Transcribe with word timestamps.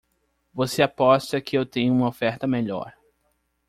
Você 0.51 0.81
aposta 0.81 1.39
que 1.39 1.55
eu 1.55 1.63
tenho 1.63 1.93
uma 1.93 2.07
oferta 2.07 2.47
melhor. 2.47 2.91